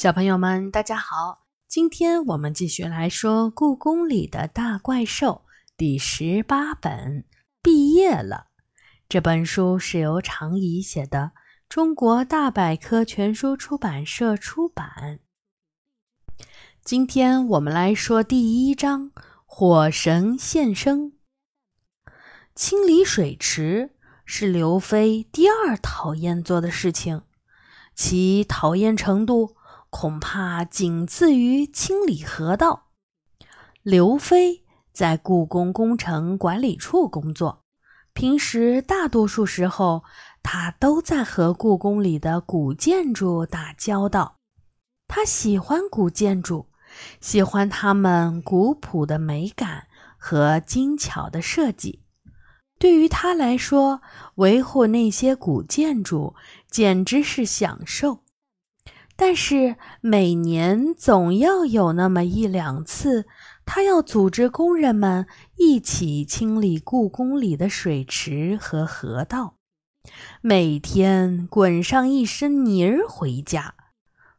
[0.00, 1.44] 小朋友们，大家好！
[1.68, 5.44] 今天我们继续来说《故宫里的大怪兽》
[5.76, 6.90] 第十八本
[7.60, 8.46] 《毕业了》。
[9.10, 11.32] 这本书是由常怡写的，
[11.68, 15.20] 中国大百科全书出版社出版。
[16.82, 19.10] 今天我们来说第一章：
[19.44, 21.12] 火神现身。
[22.54, 23.90] 清理水池
[24.24, 27.24] 是刘飞第二讨厌做的事情，
[27.94, 29.56] 其讨厌程度。
[29.90, 32.86] 恐怕仅次于清理河道。
[33.82, 37.64] 刘飞在故宫工程管理处工作，
[38.12, 40.04] 平时大多数时候，
[40.42, 44.36] 他都在和故宫里的古建筑打交道。
[45.08, 46.68] 他喜欢古建筑，
[47.20, 52.02] 喜欢它们古朴的美感和精巧的设计。
[52.78, 54.00] 对于他来说，
[54.36, 56.34] 维护那些古建筑
[56.70, 58.20] 简直是享受。
[59.22, 63.26] 但是每年总要有那么一两次，
[63.66, 65.26] 他要组织工人们
[65.58, 69.56] 一起清理故宫里的水池和河道，
[70.40, 73.74] 每天滚上一身泥儿回家。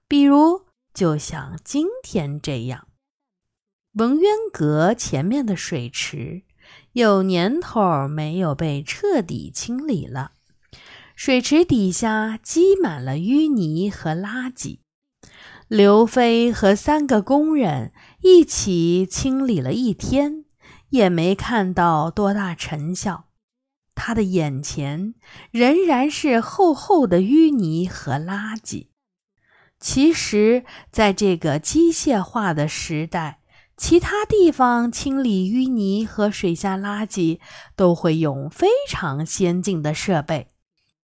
[0.08, 0.62] 比如，
[0.96, 2.88] 就像今天这样，
[3.94, 6.42] 文渊阁前面的水池
[6.94, 10.32] 有年头没有被彻底清理了。
[11.24, 14.80] 水池底下积满了淤泥和垃圾，
[15.68, 20.46] 刘飞和三个工人一起清理了一天，
[20.90, 23.26] 也没看到多大成效。
[23.94, 25.14] 他的眼前
[25.52, 28.88] 仍然是厚厚的淤泥和垃圾。
[29.80, 33.42] 其实，在这个机械化的时代，
[33.78, 37.40] 其他地方清理淤泥和水下垃圾
[37.76, 40.48] 都会用非常先进的设备。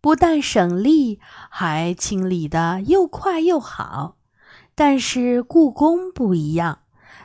[0.04, 4.18] 不但省力，还清理的又快又好。
[4.76, 6.80] 但是故宫不一样，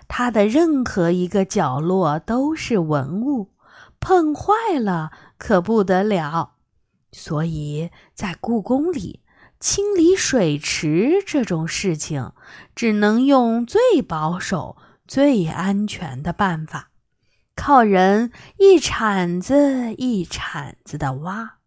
[0.06, 3.50] 它的任何一个角落都是文物，
[3.98, 6.52] 碰坏了可不得了。
[7.10, 9.24] 所以在故宫里
[9.58, 12.30] 清理水池这种事情，
[12.76, 14.76] 只能用最保守、
[15.08, 16.90] 最安全的办法，
[17.56, 21.57] 靠人一铲子一铲子的挖。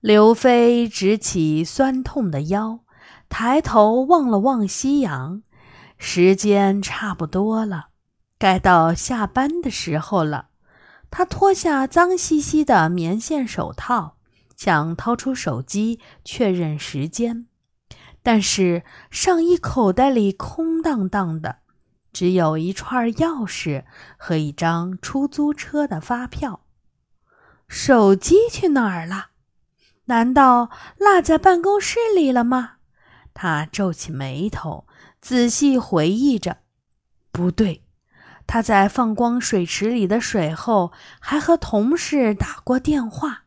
[0.00, 2.80] 刘飞直起酸痛的腰，
[3.28, 5.42] 抬头望了望夕阳，
[5.98, 7.88] 时间差不多了，
[8.38, 10.48] 该到下班的时候了。
[11.10, 14.16] 他脱下脏兮兮的棉线手套，
[14.56, 17.44] 想掏出手机确认时间，
[18.22, 21.58] 但是上衣口袋里空荡荡的，
[22.10, 23.84] 只有一串钥匙
[24.16, 26.60] 和一张出租车的发票。
[27.68, 29.26] 手机去哪儿了？
[30.10, 32.78] 难道落在办公室里了吗？
[33.32, 34.84] 他皱起眉头，
[35.20, 36.58] 仔细回忆着。
[37.30, 37.84] 不对，
[38.44, 40.90] 他在放光水池里的水后，
[41.20, 43.44] 还和同事打过电话。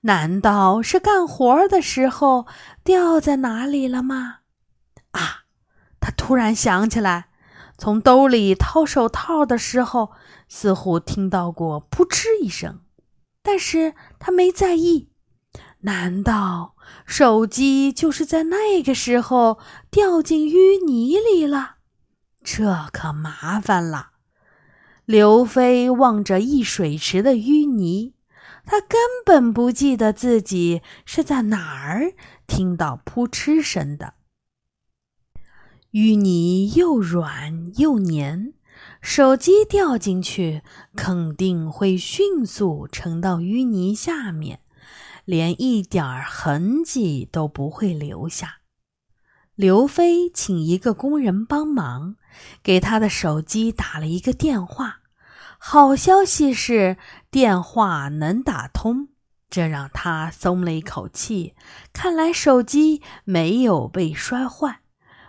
[0.00, 2.46] 难道是干活的时候
[2.82, 4.38] 掉在哪里了吗？
[5.12, 5.44] 啊！
[6.00, 7.28] 他突然想起来，
[7.78, 10.10] 从兜里掏手套的时候，
[10.48, 12.80] 似乎听到过“扑哧”一声，
[13.44, 15.13] 但是他没在意。
[15.84, 19.58] 难道手机就是在那个时候
[19.90, 21.76] 掉进淤泥里了？
[22.42, 24.12] 这可麻烦了。
[25.04, 28.14] 刘飞望着一水池的淤泥，
[28.64, 32.14] 他根本不记得自己是在哪儿
[32.46, 34.14] 听到扑哧声的。
[35.92, 38.54] 淤泥又软又黏，
[39.02, 40.62] 手机掉进去
[40.96, 44.60] 肯定会迅速沉到淤泥下面。
[45.24, 48.58] 连一点儿痕迹都不会留下。
[49.54, 52.16] 刘飞请一个工人帮忙，
[52.62, 55.00] 给他的手机打了一个电话。
[55.58, 56.96] 好消息是
[57.30, 59.08] 电话能打通，
[59.48, 61.54] 这让他松了一口气。
[61.92, 64.80] 看来手机没有被摔坏。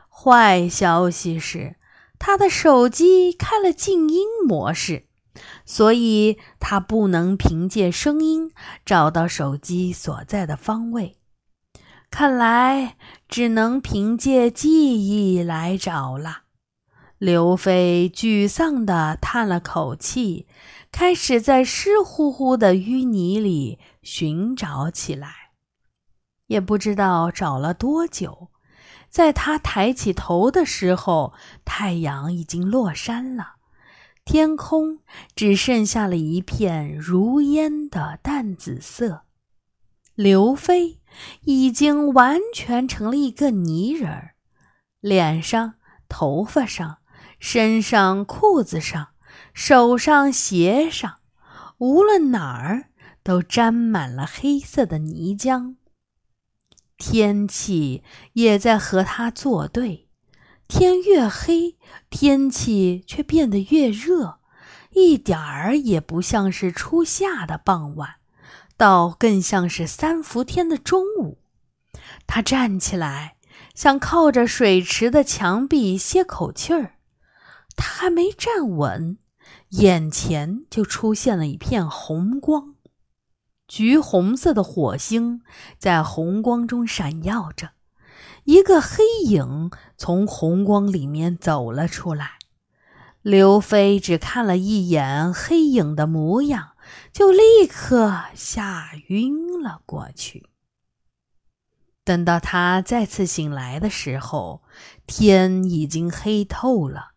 [0.09, 1.75] 坏消息是
[2.17, 5.05] 他的手机开了静音模式。
[5.65, 8.51] 所以，他不能凭借声音
[8.85, 11.17] 找到手机所在的方位，
[12.11, 12.95] 看来
[13.27, 14.69] 只能凭借记
[15.07, 16.43] 忆来找了。
[17.17, 20.47] 刘飞沮丧地叹了口气，
[20.91, 25.33] 开始在湿乎乎的淤泥里寻找起来。
[26.47, 28.49] 也不知道找了多久，
[29.09, 31.33] 在他抬起头的时候，
[31.65, 33.54] 太阳已经落山了。
[34.25, 34.99] 天空
[35.35, 39.21] 只剩下了一片如烟的淡紫色，
[40.15, 40.99] 刘飞
[41.43, 44.35] 已经完全成了一个泥人儿。
[44.99, 45.75] 脸上、
[46.09, 46.97] 头发上、
[47.39, 49.09] 身上、裤子上、
[49.53, 51.19] 手上、鞋上，
[51.77, 52.89] 无论哪儿
[53.21, 55.75] 都沾满了黑色的泥浆。
[56.97, 60.04] 天气也在和他作对，
[60.67, 61.77] 天越黑，
[62.09, 64.39] 天气却变得越热，
[64.91, 68.15] 一点儿也不像是初夏的傍晚，
[68.75, 71.39] 倒更像是三伏天的中午。
[72.27, 73.37] 他站起来，
[73.73, 76.95] 想靠着水池的墙壁歇口气儿。
[77.75, 79.17] 他还没站稳，
[79.69, 82.75] 眼前就出现了一片红光。
[83.67, 85.41] 橘红色的火星
[85.77, 87.71] 在红光中闪耀着，
[88.43, 92.31] 一个黑影从红光里面走了出来。
[93.21, 96.73] 刘飞只看了一眼黑影的模样，
[97.11, 100.47] 就立刻吓晕了过去。
[102.03, 104.61] 等到他再次醒来的时候，
[105.07, 107.13] 天已经黑透了。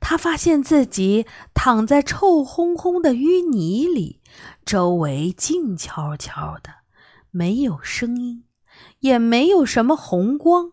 [0.00, 1.24] 他发现自己
[1.54, 4.20] 躺在臭烘烘的淤泥里。
[4.66, 6.70] 周围静悄悄的，
[7.30, 8.44] 没有声音，
[8.98, 10.72] 也没有什么红光。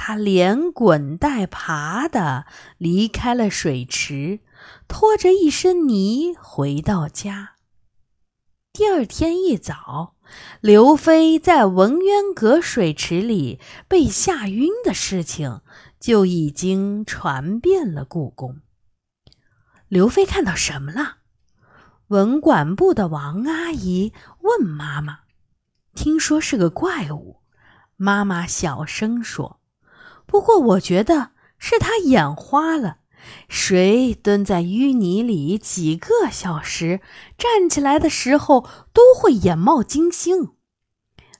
[0.00, 2.46] 他连滚带爬的
[2.78, 4.38] 离开了水池，
[4.86, 7.54] 拖着一身泥回到家。
[8.72, 10.14] 第二天一早，
[10.60, 13.58] 刘飞在文渊阁水池里
[13.88, 15.62] 被吓晕的事情
[15.98, 18.60] 就已经传遍了故宫。
[19.88, 21.16] 刘飞看到什么了？
[22.06, 24.12] 文管部的王阿姨
[24.42, 25.22] 问妈妈
[25.96, 27.42] ：“听说是个怪物。”
[28.00, 29.57] 妈妈小声说
[30.28, 32.98] ：“不过我觉得是他眼花了。
[33.48, 37.00] 谁蹲在淤泥里几个小时，
[37.36, 40.52] 站起来的时候都会眼冒金星。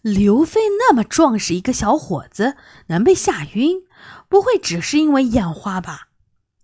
[0.01, 2.57] 刘飞那么壮实一个小伙子，
[2.89, 3.83] 能被吓晕，
[4.29, 6.09] 不会只是因为眼花吧？”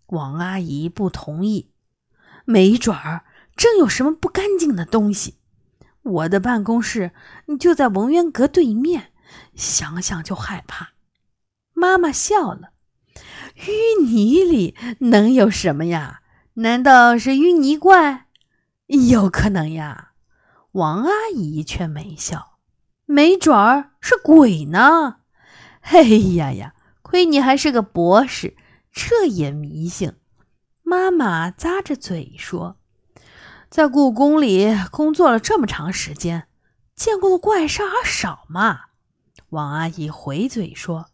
[0.09, 1.71] 王阿姨不同意
[2.45, 3.25] ：“没准儿。”
[3.57, 5.37] 真有什么不干净的东西？
[6.03, 7.13] 我的办公室
[7.61, 9.13] 就在文渊阁对面，
[9.55, 10.94] 想想就害怕。
[11.75, 12.71] 妈妈笑了，
[13.57, 16.23] 淤泥里能有什么呀？
[16.55, 18.27] 难道是淤泥怪？
[18.87, 20.13] 有可能呀。
[20.73, 22.59] 王阿姨却没笑，
[23.07, 25.17] 没准儿是鬼呢。
[25.81, 28.57] 嘿呀呀，亏你还是个博士，
[28.91, 30.15] 这也迷信。
[30.83, 32.77] 妈妈咂着嘴说。
[33.69, 36.47] 在故宫里工作了这么长时间，
[36.95, 38.83] 见过的怪事儿少吗？
[39.51, 41.07] 王阿姨回嘴说：“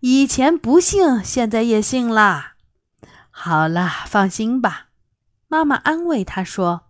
[0.00, 2.54] 以前不信，现在也信啦。”
[3.30, 4.88] 好了，放心吧。
[5.48, 6.86] 妈妈安慰她说：“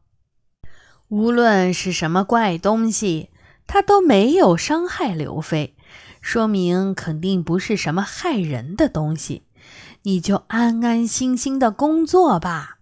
[1.08, 3.31] 无论是什么怪东西，
[3.67, 5.76] 它都没有伤害刘飞，
[6.20, 9.47] 说明肯定不是什么害人的东西。
[10.03, 12.79] 你就安安心心的工作吧。”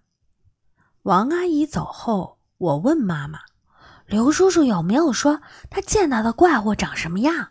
[1.04, 3.40] 王阿姨走后，我问妈妈
[4.06, 5.40] ：“刘叔叔有没有说
[5.70, 7.48] 他见到的怪物长什么样？”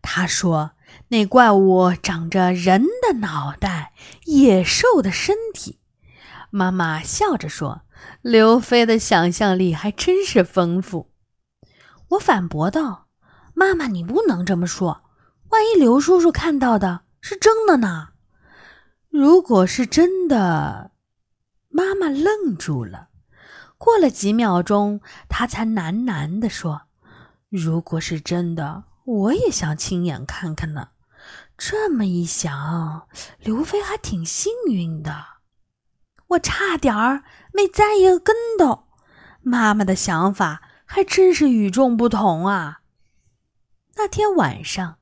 [0.00, 0.72] 他说
[1.14, 3.92] ：“那怪物长着人的脑袋，
[4.24, 5.78] 野兽的身体。”
[6.50, 7.82] 妈妈笑着说
[8.20, 11.12] ：“刘飞的想象力还真是丰富。”
[12.10, 13.06] 我反驳道
[13.54, 15.02] ：“妈妈，你不能这么说，
[15.50, 18.08] 万一刘叔叔看到的是真的呢？
[19.08, 20.90] 如果是真的……”
[21.70, 23.10] 妈妈愣住了，
[23.78, 26.82] 过了几秒钟，她才喃喃地说
[27.48, 30.88] ：“如果是真的，我也想亲眼看看呢。”
[31.66, 33.08] 这么一想，
[33.40, 35.24] 刘飞还挺幸运的，
[36.26, 38.84] 我差点儿没栽一个跟头。
[39.40, 42.80] 妈妈的想法还真是与众不同啊！
[43.96, 44.98] 那天晚上，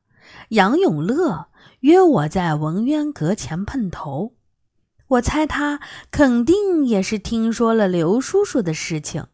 [0.51, 1.49] 杨永乐
[1.81, 4.37] 约我在文渊阁前碰头。
[5.09, 5.81] 我猜他
[6.13, 9.27] 肯定也是听说了刘叔叔的事情，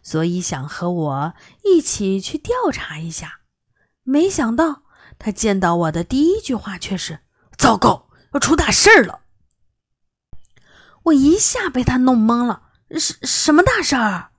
[0.00, 3.40] 所以想和我一起去调查一下。
[4.04, 4.84] 没想到
[5.18, 7.20] 他见到我的第一句话却是
[7.58, 9.20] ：“糟糕，要出大事了！”
[11.04, 12.62] 我一下被他弄懵了。
[12.98, 14.30] 什什么大事儿？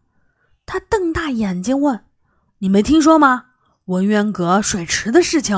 [0.65, 2.05] 他瞪大眼睛问
[2.59, 3.45] ：“你没听说吗？
[3.85, 5.55] 文渊阁水池的事情？”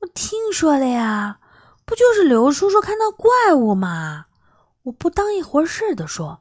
[0.00, 1.38] 我听说了呀。
[1.84, 4.26] 不就是刘叔叔看到怪物吗？
[4.82, 6.40] 我不当一回事的说：“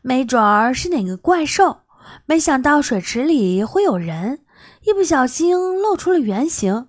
[0.00, 1.82] 没准儿是哪个怪兽。”
[2.24, 4.46] 没想到水池里会有人，
[4.84, 6.88] 一不小心露出了原形。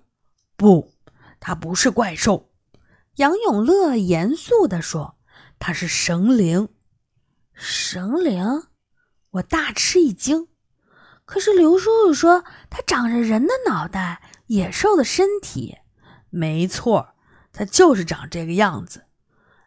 [0.60, 0.92] 不，
[1.40, 2.50] 他不是怪兽。
[3.16, 5.16] 杨永乐严肃地说
[5.58, 6.68] ：“他是神灵。”
[7.54, 8.64] 神灵？
[9.30, 10.48] 我大吃一惊。
[11.24, 15.78] 可是刘叔叔说他长着人的脑袋，野兽的身体。
[16.28, 17.14] 没错。
[17.52, 19.06] 它就是长这个样子。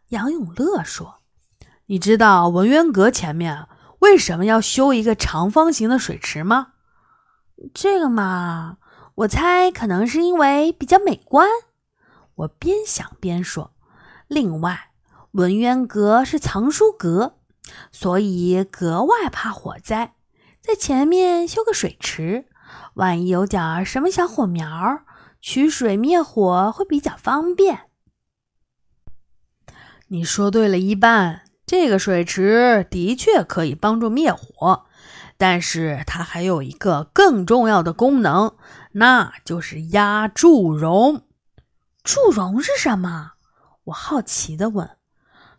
[0.10, 1.22] 杨永乐说
[1.88, 6.74] ：“你知道文渊阁前面为什么要修一个长方形的水池吗？”
[7.74, 8.78] 这个嘛，
[9.16, 11.48] 我猜可能是因为比较美观。
[12.36, 13.74] 我边想边说
[14.28, 14.92] ：“另外，
[15.34, 17.36] 文渊阁是藏书阁，
[17.92, 20.14] 所以格外怕火灾，
[20.62, 22.46] 在前面修个水池，
[22.96, 25.02] 万一有点什么小火苗，
[25.40, 27.90] 取水灭火会比较方便。”
[30.10, 34.86] 你说对了一半，这个水池的确可以帮助灭火，
[35.38, 38.56] 但是它还有一个更重要的功能，
[38.94, 41.26] 那就是压祝融。
[42.04, 43.34] 祝融是什么？
[43.86, 44.98] 我好奇地问。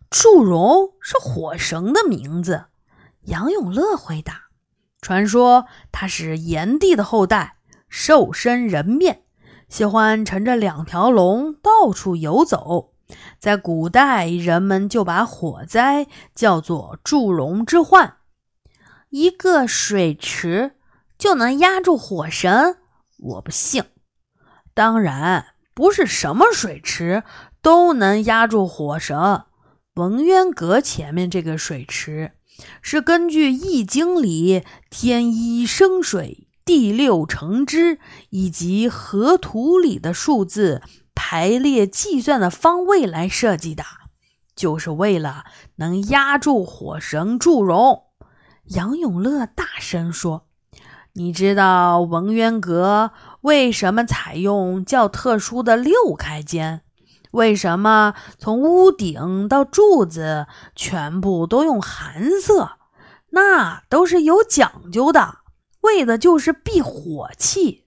[0.09, 2.65] 祝融是火神的名字。
[3.23, 4.49] 杨永乐回答。
[5.01, 7.57] 传说他是炎帝的后代，
[7.89, 9.23] 兽身人面，
[9.69, 12.93] 喜欢乘着两条龙到处游走。
[13.37, 18.17] 在古代，人们就把火灾叫做祝融之患。
[19.09, 20.77] 一个水池
[21.17, 22.77] 就能压住火神？
[23.25, 23.83] 我不信。
[24.73, 27.23] 当然，不是什么水池
[27.61, 29.43] 都能压住火神。
[29.95, 32.33] 文渊阁前面这个水池，
[32.81, 40.81] 是根据《易经》里“天一生水，地六成之”以及河图里的数字。
[41.17, 43.83] 排列计算的方位来设计的，
[44.53, 45.45] 就是为了
[45.77, 48.03] 能压住火神祝融。
[48.65, 50.44] 杨永乐大声说
[51.17, 56.81] ：“你知道文渊阁为什么采用较特殊的六开间？
[57.31, 62.77] 为什么从屋顶到柱子全部都用寒色？
[63.29, 65.39] 那都是有讲究的，
[65.81, 67.85] 为的就是避火气。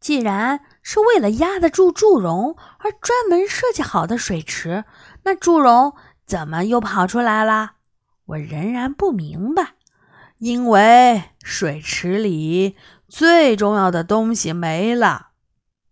[0.00, 4.84] 既然……”是为了压得住祝融而专门设计好的水池，
[5.22, 5.94] 那祝融
[6.26, 7.76] 怎么又跑出来了？
[8.26, 9.76] 我仍然不明白。
[10.36, 12.74] 因为水池里
[13.06, 15.28] 最重要的东西没了。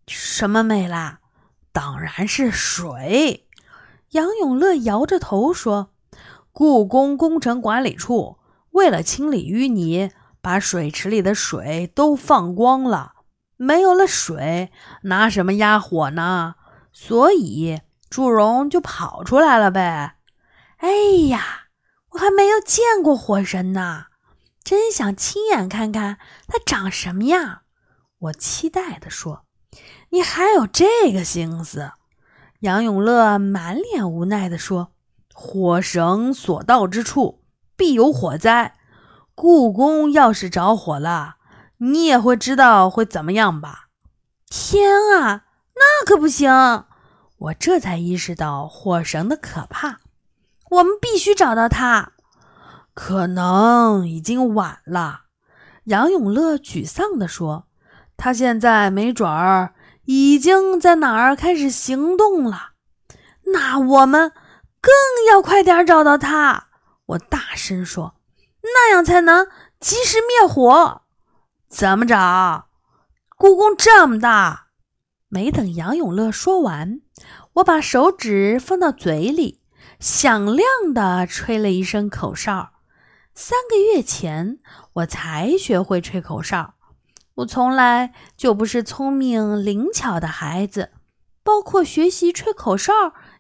[0.09, 1.19] 什么没了？
[1.73, 3.47] 当然是水。
[4.13, 5.91] 杨永乐摇着头说
[6.53, 8.39] ：“故宫工程管理处
[8.71, 13.13] 为了清理淤泥，把水池里的水都放光了。”
[13.57, 16.57] 没有了水，拿什么压火呢？
[16.93, 17.81] 所以
[18.11, 20.17] 祝融就跑出来了呗。
[20.79, 20.89] 哎
[21.29, 21.69] 呀，
[22.11, 24.07] 我还没有见过火神呢，
[24.73, 27.61] 真想亲眼看看它长什么样。
[28.19, 29.45] 我期待地说
[30.09, 31.93] ：“你还有这个心思？”
[32.61, 34.93] 杨永乐满脸无奈地说
[35.35, 37.45] ：“火绳所到之处，
[37.77, 38.79] 必有火灾。
[39.35, 41.37] 故宫要是着火了。”
[41.77, 43.89] 你也会知道会怎么样吧？
[44.49, 46.51] 天啊，那可不行！
[47.37, 50.01] 我这才意识到火绳的可怕。
[50.71, 52.12] 我们必须找到他。
[52.95, 55.23] 可能已经晚了。
[55.85, 57.67] 杨永乐沮丧地说
[58.17, 62.73] ：“他现在没准儿已经在哪儿开始行动了。
[63.53, 64.33] 那我们
[64.81, 64.93] 更
[65.31, 66.69] 要快点找到他。”
[67.07, 68.15] 我大声说
[68.63, 69.47] ：“那样才能
[69.81, 71.03] 及时灭火。”
[71.69, 72.67] 怎么着？
[73.37, 74.69] 故宫这么大，
[75.29, 77.01] 没等杨永乐说完，
[77.55, 79.63] 我把手指放到嘴里，
[79.99, 82.72] 响亮地吹了一声口哨。
[83.35, 84.59] 三个月前，
[84.95, 86.75] 我才学会吹口哨。
[87.37, 90.91] 我从来就不是聪明灵巧的孩子，
[91.43, 92.93] 包括学习吹口哨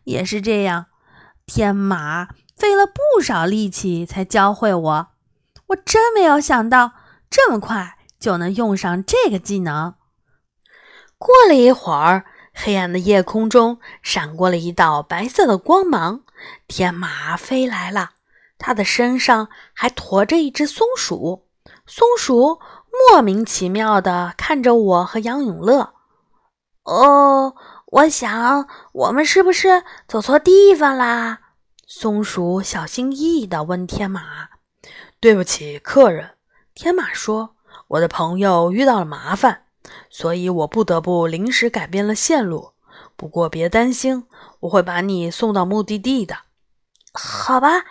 [0.04, 0.86] 也是这样。
[1.46, 5.08] 天马费了不少力气才教会我，
[5.68, 6.92] 我真没有想到
[7.30, 7.98] 这么快。
[8.22, 9.96] 就能用上这个技能。
[11.18, 16.22] 过了一会儿，黑暗的夜空中闪过了一道白色的光芒，
[16.68, 18.12] 天马飞来了，
[18.62, 21.48] 他的身上还驮着一只松鼠。
[21.86, 22.60] 松鼠
[23.10, 25.92] 莫名其妙地看着我和杨永乐。
[26.84, 27.54] 哦，
[27.86, 31.40] 我想我们是不是走错地方啦？
[31.86, 34.22] 松鼠小心翼翼地问天马。
[35.20, 36.30] 对不起，客人。
[36.74, 37.56] 天马说。
[37.88, 39.64] 我的朋友遇到了麻烦，
[40.08, 42.72] 所以我不得不临时改变了线路。
[43.16, 44.26] 不过别担心，
[44.60, 46.36] 我会把你送到目的地的。
[47.12, 47.84] 好吧，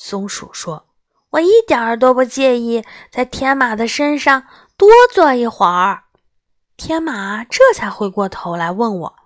[0.00, 0.86] 松鼠说
[1.30, 4.44] ：“我一点儿都不介意在天马的身上
[4.76, 6.04] 多坐一会儿。”
[6.78, 9.16] 天马这才回过头来问我：“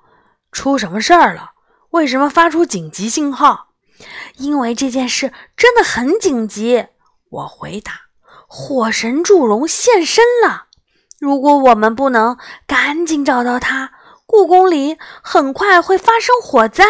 [0.50, 1.50] 出什么事儿了？
[1.90, 3.68] 为什么发出紧急信号？”
[4.38, 6.88] 因为这件事真的很紧急，
[7.28, 7.92] 我回答。
[8.48, 10.68] 火神祝融现身了！
[11.20, 13.92] 如果我们不能赶紧找到他，
[14.24, 16.84] 故宫里很快会发生火灾。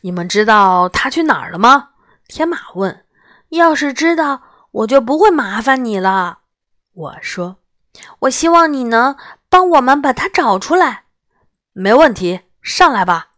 [0.00, 1.90] 你们知道他去哪儿了吗？
[2.28, 3.04] 天马问。
[3.50, 6.40] 要是知道，我就不会麻烦你了。
[6.92, 7.56] 我说。
[8.20, 9.16] 我希望你能
[9.48, 11.04] 帮我们把他找出来。
[11.72, 13.28] 没问题，上来吧。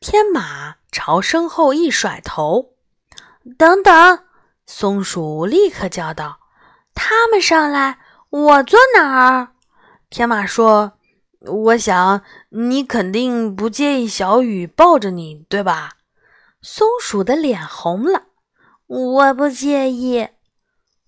[0.00, 2.70] 天马朝身后一甩头。
[3.56, 4.24] 等等！
[4.66, 6.40] 松鼠立刻叫道
[6.94, 7.98] ：“他们上来，
[8.30, 9.52] 我坐哪儿？”
[10.10, 10.94] 天马说
[11.46, 15.92] ：“我想你肯定不介意小雨抱着你，对吧？”
[16.62, 18.24] 松鼠的脸红了。
[18.90, 20.26] 我不介意。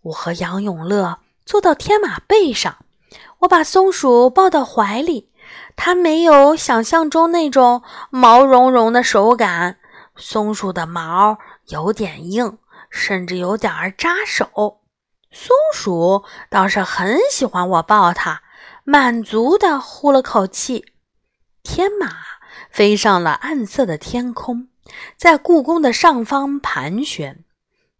[0.02, 2.76] 我和杨永乐坐到天马背上，
[3.40, 5.32] 我把松鼠抱到怀里。
[5.74, 9.78] 它没有想象中那种毛茸茸的手感，
[10.14, 11.38] 松鼠的毛
[11.70, 12.58] 有点硬，
[12.88, 14.78] 甚至有点儿扎手。
[15.32, 18.42] 松鼠倒是很喜欢我抱它，
[18.84, 20.84] 满足地呼了口气。
[21.64, 22.12] 天马
[22.70, 24.68] 飞上了暗色的天空，
[25.16, 27.44] 在故宫的上方盘旋。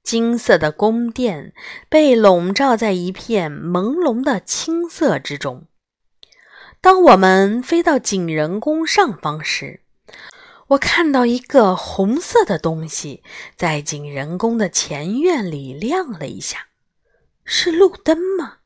[0.02, 1.54] 金色的宫殿
[1.88, 5.66] 被笼罩在一片朦胧的青色之中。
[6.80, 9.82] 当我们飞到景仁宫上方时，
[10.68, 13.22] 我看到一个红色的东西
[13.56, 16.66] 在景仁宫的前院里亮了一下，
[17.44, 18.58] 是路灯吗？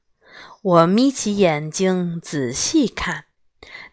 [0.62, 3.25] 我眯起眼睛仔细看。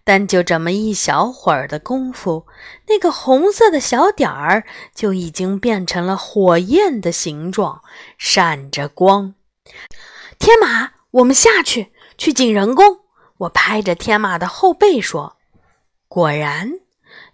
[0.06, 2.46] 但就这么一小会儿的功夫，
[2.88, 7.82] 那个红色的小点儿就已经变成了火焰的形状，
[8.18, 9.36] 闪着光。
[10.38, 13.00] 天马，我们下去，去景仁宫。
[13.38, 15.38] 我拍着天马的后背说
[16.10, 16.74] ：“果然，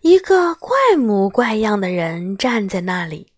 [0.02, 3.34] 一个怪模怪样的人站在那里。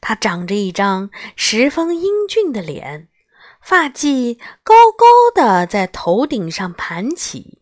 [0.00, 3.08] 他长着一张十分英俊的脸，
[3.62, 7.58] 发髻高高的在头顶上盘起。”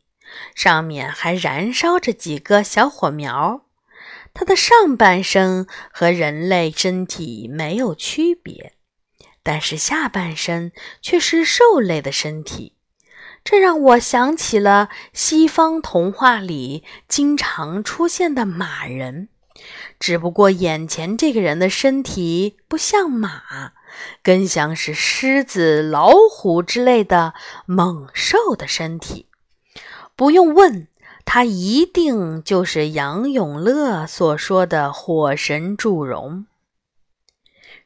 [0.54, 3.62] 上面还燃烧着几个小火苗，
[4.34, 8.74] 它的上半身和人类身体没有区别，
[9.42, 12.76] 但是下半身却是兽类的身体，
[13.42, 19.28] 这让我想起了西方童话里经常出现的马人，
[19.98, 23.72] 只不过眼前这个人的身体不像马，
[24.22, 27.32] 更像是狮子、老虎之类的
[27.64, 29.27] 猛兽的身体。
[30.18, 30.88] 不用问，
[31.24, 36.46] 他一定就是杨永乐所说的火神祝融。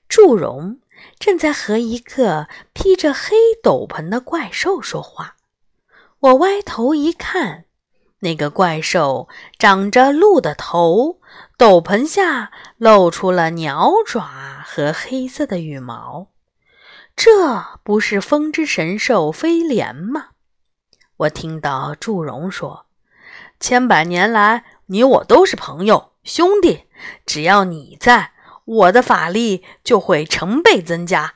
[0.09, 0.81] 祝融
[1.19, 5.37] 正在和一个披着黑斗篷的怪兽说话。
[6.21, 7.67] 我歪头一看，
[8.21, 11.21] 那个怪兽长着鹿的头，
[11.59, 16.29] 斗篷下露出了鸟爪和黑色的羽毛。
[17.15, 20.29] 这不是风之神兽飞廉吗？
[21.19, 22.87] 我听到祝融说
[23.61, 26.85] ：“千百年来，你我都是朋友兄弟。
[27.27, 28.33] 只要你在，
[28.65, 31.35] 我的法力就会成倍增加。”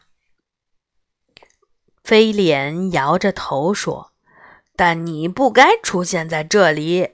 [2.02, 4.12] 飞脸摇着头说
[4.76, 7.10] ：“但你不该出现在这里。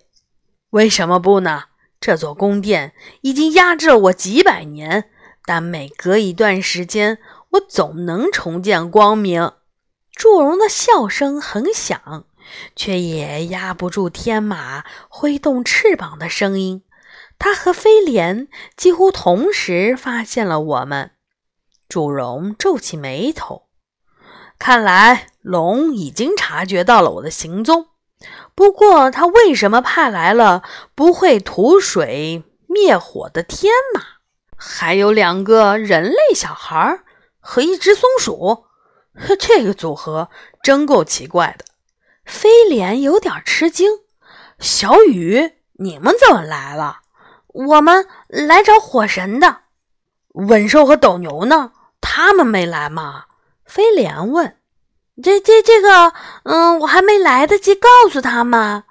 [0.70, 1.64] 为什么不呢？
[2.01, 5.11] 这座宫殿已经压制了我几百年，
[5.44, 7.18] 但每隔一段时间，
[7.51, 9.53] 我总能重见光明。”
[10.14, 12.27] 祝融的笑声很响。
[12.76, 16.82] 却也压不住天马挥动翅膀的声音。
[17.38, 21.12] 他和飞廉几乎同时发现了我们。
[21.88, 23.64] 祝融皱起眉头，
[24.58, 27.88] 看来龙已经察觉到了我的行踪。
[28.54, 30.62] 不过，他为什么派来了
[30.94, 34.02] 不会吐水灭火的天马，
[34.56, 37.02] 还有两个人类小孩
[37.40, 38.64] 和一只松鼠？
[39.38, 40.30] 这个组合
[40.62, 41.64] 真够奇怪的。
[42.24, 43.90] 飞廉有点吃惊，
[44.58, 47.00] 小雨，你们怎么来了？
[47.48, 49.62] 我们来找火神的。
[50.35, 51.72] 稳兽和斗牛呢？
[52.00, 53.24] 他们没来吗？
[53.64, 54.56] 飞廉问。
[55.22, 56.12] 这、这、这个，
[56.44, 58.85] 嗯，我还没来得及告诉他们。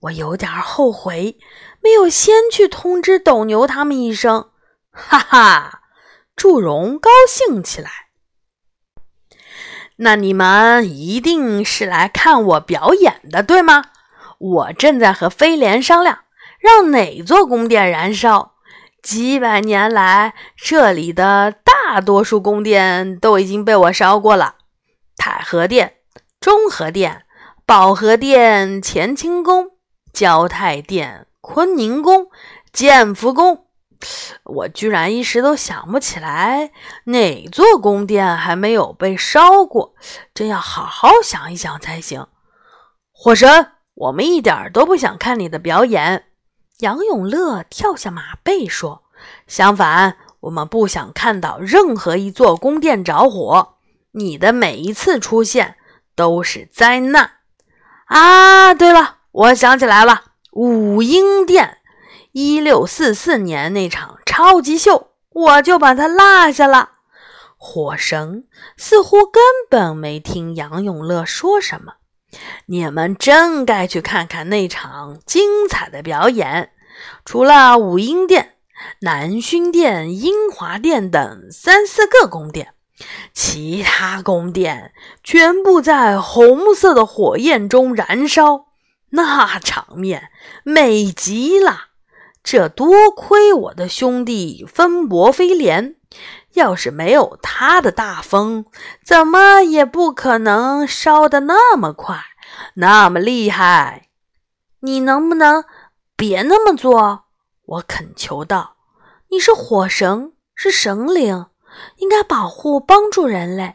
[0.00, 1.38] 我有点后悔，
[1.82, 4.50] 没有先去通知斗牛他们一声。
[4.90, 5.82] 哈哈，
[6.34, 8.05] 祝融高兴起来。
[9.96, 13.84] 那你们一定是来看我表演的，对吗？
[14.38, 16.18] 我正在和飞廉商量，
[16.60, 18.52] 让哪座宫殿燃烧。
[19.02, 24.56] 几百年来，这里的大多数宫殿都已经被我烧过了：
[25.16, 25.94] 太和殿、
[26.40, 27.22] 中和殿、
[27.64, 29.70] 保和殿、乾清宫、
[30.12, 32.26] 交泰殿、坤宁宫、
[32.72, 33.65] 建福宫。
[34.44, 36.70] 我居然一时都想不起来
[37.04, 39.94] 哪座宫殿还没有被烧过，
[40.34, 42.26] 真要好好想一想才行。
[43.12, 46.24] 火神，我们一点都不想看你的表演。”
[46.80, 49.04] 杨永乐跳下马背说
[49.48, 53.76] ：“相反，我们不想看到任何一座宫殿着火。
[54.12, 55.76] 你的每一次出现
[56.14, 57.30] 都是灾难。”
[58.06, 61.75] 啊，对了，我想起来了，武英殿，
[62.38, 66.90] 一六四四年那场超级秀，我就把它落下了。
[67.56, 68.44] 火神
[68.76, 71.94] 似乎根本没听杨永乐说什么。
[72.66, 76.72] 你们真该去看看那场精彩的表演。
[77.24, 78.56] 除了武英殿、
[79.00, 82.74] 南薰殿、英华殿等三四个宫殿，
[83.32, 84.92] 其他宫殿
[85.24, 88.66] 全部在红色的火焰中燃烧，
[89.12, 90.28] 那场面
[90.64, 91.85] 美极了。
[92.46, 95.96] 这多亏我的兄弟风伯飞廉。
[96.52, 98.66] 要是没有他的大风，
[99.04, 102.20] 怎么也不可能烧得那么快，
[102.74, 104.10] 那么厉害。
[104.78, 105.64] 你能不能
[106.14, 107.24] 别那么做？
[107.64, 108.76] 我恳求道
[109.32, 111.46] ：“你是火神，是神灵，
[111.96, 113.74] 应该保护、帮助人类，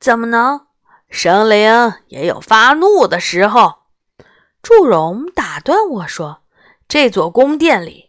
[0.00, 0.62] 怎么能？
[1.10, 3.74] 神灵也有发怒的时候。”
[4.62, 6.40] 祝融打断我说
[6.88, 8.05] ：“这座宫殿里，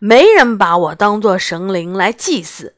[0.00, 2.74] 没人把我当做神灵来祭祀。”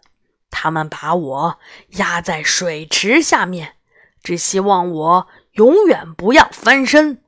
[0.54, 1.58] 他们把我
[1.92, 3.76] 压在水池下面，
[4.22, 7.22] 只希望我永远不要翻身。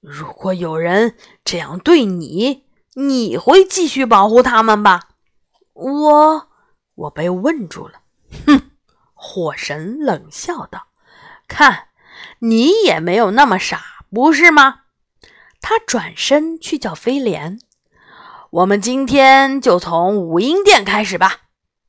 [0.00, 5.10] 如果有人这样对你，你会继续保护他们吧？
[5.74, 6.48] 我……
[6.94, 8.00] 我被问住了。
[8.46, 8.70] 哼！
[9.12, 10.86] 火神冷笑道
[11.46, 11.88] ：“看，
[12.38, 14.84] 你也没有那么傻，不是吗？”
[15.60, 17.60] 他转身去叫飞廉
[18.50, 21.38] ：“我们今天就从武英殿开始吧。”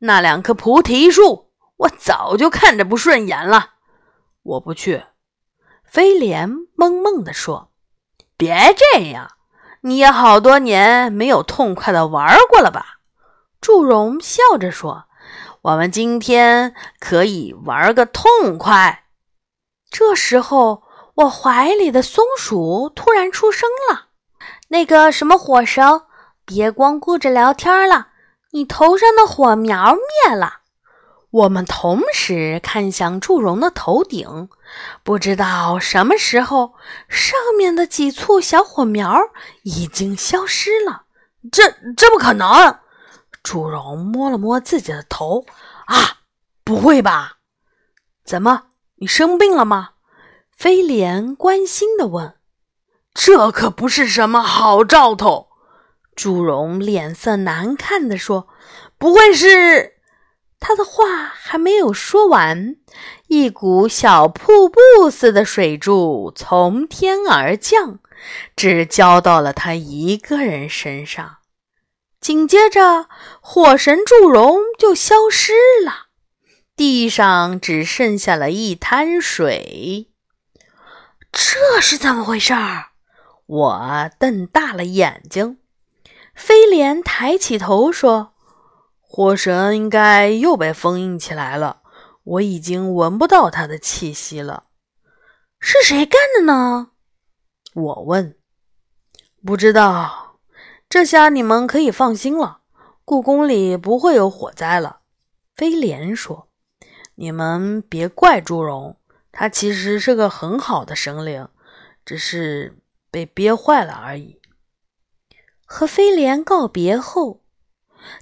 [0.03, 3.71] 那两棵菩提树，我早就看着不顺眼了。
[4.43, 5.03] 我不去。
[5.83, 7.71] 飞廉懵懵地说
[8.37, 9.31] ：“别这样，
[9.81, 12.99] 你也好多年没有痛快的玩过了吧？”
[13.61, 15.05] 祝融笑着说
[15.61, 19.03] ：“我们今天可以玩个痛快。”
[19.91, 20.83] 这时候，
[21.15, 24.07] 我怀里的松鼠突然出声了
[24.69, 25.83] ：“那个什么火神，
[26.45, 28.09] 别光顾着聊天了。”
[28.53, 30.55] 你头上的火苗灭了，
[31.29, 34.49] 我们同时看向祝融的头顶，
[35.03, 36.73] 不知道什么时候，
[37.07, 39.17] 上面的几簇小火苗
[39.63, 41.03] 已经消失了。
[41.49, 42.79] 这这不可能！
[43.41, 45.45] 祝融摸了摸自己的头，
[45.85, 46.17] 啊，
[46.65, 47.37] 不会吧？
[48.25, 48.63] 怎么，
[48.95, 49.91] 你生病了吗？
[50.51, 52.35] 飞廉关心地问。
[53.13, 55.50] 这可不是什么好兆头。
[56.15, 58.47] 祝融脸色难看地说
[58.97, 59.95] ：“不会是……”
[60.59, 62.75] 他的话还没有说完，
[63.27, 67.97] 一股小瀑布似的水柱从天而降，
[68.55, 71.37] 只浇到了他一个人身上。
[72.19, 73.07] 紧接着，
[73.39, 76.09] 火神祝融就消失了，
[76.75, 80.11] 地上只剩下了一滩水。
[81.31, 82.89] 这是怎么回事儿？
[83.47, 85.57] 我瞪大了眼睛。
[86.33, 88.33] 飞廉抬起头说
[88.99, 91.81] ：“火神应该又被封印起来了，
[92.23, 94.65] 我已经闻不到他的气息了。
[95.59, 96.91] 是谁干的呢？”
[97.73, 98.37] 我问。
[99.45, 100.39] “不知道。
[100.89, 102.61] 这下你们可以放心了，
[103.05, 105.01] 故宫里不会有火灾了。”
[105.55, 106.49] 飞廉说。
[107.15, 108.97] “你们别怪朱荣，
[109.31, 111.47] 他其实是个很好的神灵，
[112.03, 112.79] 只是
[113.11, 114.40] 被憋坏了而已。”
[115.73, 117.43] 和飞廉告别后，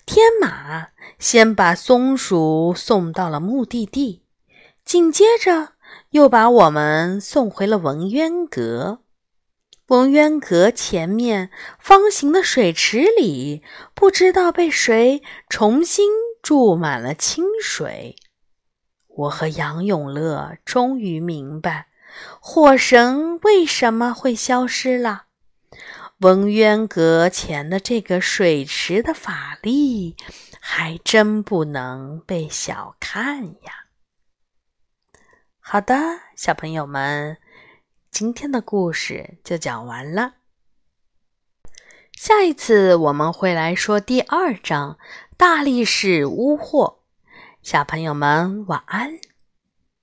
[0.05, 4.23] 天马先把松鼠送到了目的地，
[4.85, 5.69] 紧接着
[6.12, 8.99] 又把我们送回了文渊阁。
[9.88, 13.63] 文渊阁前面方形的水池里，
[13.95, 16.12] 不知道被谁重新
[16.43, 18.15] 注满了清水。
[19.07, 21.88] 我和杨永乐终于明白，
[22.39, 25.23] 火神为什么会消失了。
[26.19, 30.17] 文渊阁前的这个水池的法力，
[30.60, 33.86] 还真不能被小看呀！
[35.62, 35.95] 好的，
[36.36, 37.38] 小朋友们，
[38.12, 40.34] 今天的故事就讲完了。
[42.12, 44.99] 下一次我们会来说第二章
[45.38, 46.99] 《大力士巫祸》。
[47.62, 49.17] 小朋友们，晚安。